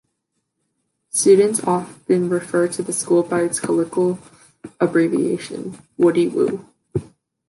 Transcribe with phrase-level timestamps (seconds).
[1.11, 4.17] Students often refer to the school by its colloquial
[4.79, 6.65] abbreviation, "Woody Woo".